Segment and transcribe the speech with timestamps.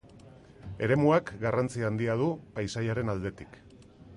[0.87, 3.61] Eremuak garrantzi handia du, paisaiaren aldetik.